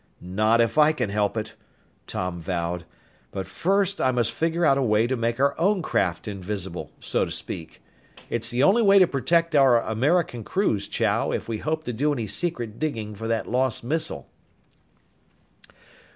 "Not 0.19 0.61
if 0.61 0.79
I 0.79 0.93
can 0.93 1.11
help 1.11 1.37
it," 1.37 1.53
Tom 2.07 2.39
vowed. 2.39 2.85
"But 3.29 3.45
first 3.45 4.01
I 4.01 4.09
must 4.09 4.31
figure 4.31 4.65
out 4.65 4.79
a 4.79 4.81
way 4.81 5.05
to 5.05 5.15
make 5.15 5.39
our 5.39 5.53
own 5.59 5.83
craft 5.83 6.27
invisible, 6.27 6.89
so 6.99 7.23
to 7.23 7.29
speak. 7.29 7.83
It's 8.27 8.49
the 8.49 8.63
only 8.63 8.81
way 8.81 8.97
to 8.97 9.05
protect 9.05 9.55
our 9.55 9.79
American 9.79 10.43
crews, 10.43 10.87
Chow, 10.87 11.31
if 11.31 11.47
we 11.47 11.59
hope 11.59 11.83
to 11.83 11.93
do 11.93 12.11
any 12.11 12.25
secret 12.25 12.79
digging 12.79 13.13
for 13.13 13.27
that 13.27 13.47
lost 13.47 13.83
missile." 13.83 14.27